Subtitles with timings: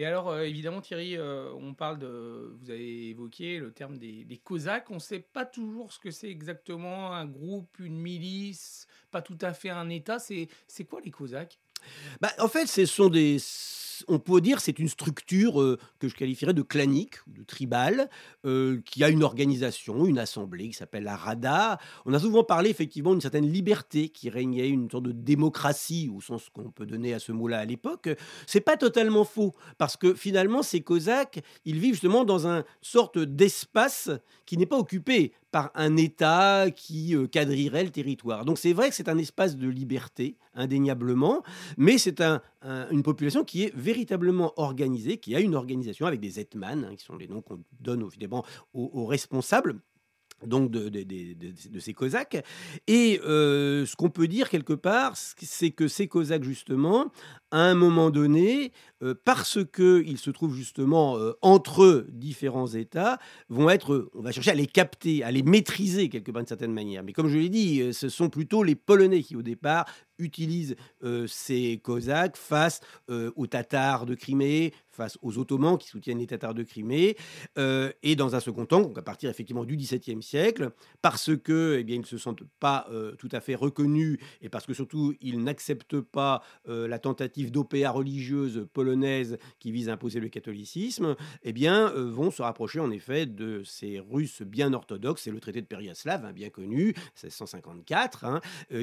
[0.00, 2.56] Et alors, euh, évidemment, Thierry, euh, on parle de.
[2.58, 4.90] Vous avez évoqué le terme des, des Cosaques.
[4.90, 9.36] On ne sait pas toujours ce que c'est exactement un groupe, une milice, pas tout
[9.42, 10.18] à fait un État.
[10.18, 10.48] C'est
[10.88, 11.60] quoi les Cosaques?
[12.18, 13.36] Bah, en fait, ce sont des
[14.08, 18.08] on peut dire c'est une structure euh, que je qualifierais de clanique de tribale,
[18.44, 21.78] euh, qui a une organisation, une assemblée qui s'appelle la Rada.
[22.06, 26.20] On a souvent parlé effectivement d'une certaine liberté qui régnait, une sorte de démocratie au
[26.20, 28.08] sens qu'on peut donner à ce mot-là à l'époque.
[28.46, 33.18] C'est pas totalement faux parce que finalement ces Cosaques, ils vivent justement dans un sorte
[33.18, 34.10] d'espace
[34.46, 38.44] qui n'est pas occupé par un État qui euh, quadrillerait le territoire.
[38.44, 41.42] Donc c'est vrai que c'est un espace de liberté, indéniablement,
[41.76, 46.20] mais c'est un, un, une population qui est véritablement organisée, qui a une organisation avec
[46.20, 49.80] des hetman, hein, qui sont les noms qu'on donne évidemment aux responsables
[50.46, 50.90] donc de,
[51.78, 52.42] ces Cosaques.
[52.86, 57.12] Et euh, ce qu'on peut dire quelque part, c'est que ces Cosaques, justement,
[57.50, 58.72] à un moment donné,
[59.02, 63.18] euh, parce qu'ils se trouvent justement euh, entre différents États,
[63.48, 66.72] vont être, on va chercher à les capter, à les maîtriser quelque part d'une certaine
[66.72, 67.02] manière.
[67.02, 69.86] Mais comme je l'ai dit, ce sont plutôt les Polonais qui, au départ,
[70.18, 70.76] utilisent
[71.26, 76.62] ces Cosaques face aux Tatars de Crimée, face aux Ottomans qui soutiennent les Tatars de
[76.62, 77.16] Crimée,
[77.56, 80.29] et dans un second temps, donc à partir effectivement du XVIIe siècle,
[81.02, 84.48] parce que eh bien, ils ne se sentent pas euh, tout à fait reconnus, et
[84.48, 89.94] parce que surtout ils n'acceptent pas euh, la tentative d'OPA religieuse polonaise qui vise à
[89.94, 94.72] imposer le catholicisme, eh bien, euh, vont se rapprocher en effet de ces Russes bien
[94.72, 98.40] orthodoxes, c'est le traité de Périaslav, hein, bien connu, 1654, hein,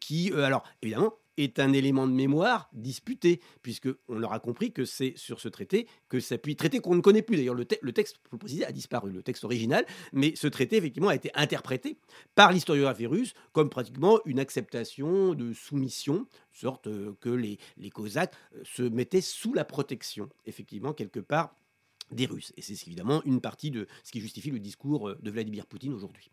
[0.00, 4.84] qui, alors évidemment, est un élément de mémoire disputé, puisque on leur a compris que
[4.84, 8.34] c'est sur ce traité que s'appuie, traité qu'on ne connaît plus d'ailleurs, le texte, pour
[8.34, 11.98] le préciser, a disparu, le texte original, mais ce traité effectivement a été interprété
[12.34, 18.34] par l'historiographie russe comme pratiquement une acceptation de soumission, sorte euh, que les, les Cosaques
[18.54, 21.54] euh, se mettaient sous la protection, effectivement, quelque part
[22.10, 22.52] des Russes.
[22.56, 25.92] Et c'est évidemment une partie de ce qui justifie le discours euh, de Vladimir Poutine
[25.92, 26.30] aujourd'hui.